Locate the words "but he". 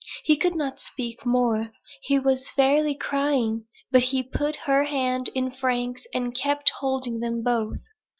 3.91-4.23